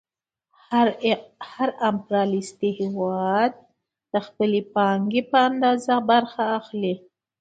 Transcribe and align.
هر 1.51 1.69
امپریالیستي 1.89 2.69
هېواد 2.79 3.51
د 4.13 4.15
خپلې 4.27 4.59
پانګې 4.75 5.21
په 5.31 5.37
اندازه 5.49 5.93
برخه 6.11 6.43
اخلي 6.59 6.93